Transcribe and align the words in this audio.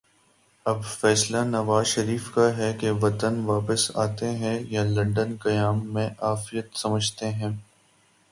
اب 0.65 0.83
فیصلہ 0.83 1.37
نوازشریف 1.45 2.29
کا 2.33 2.57
ہے 2.57 2.71
کہ 2.79 2.91
وطن 2.91 3.39
واپس 3.45 3.89
آتے 3.95 4.29
ہیں 4.29 4.57
یا 4.69 4.83
لندن 4.83 5.35
قیام 5.41 5.85
میں 5.93 6.09
عافیت 6.19 6.77
سمجھتے 6.77 7.29
ہیں۔ 7.31 7.51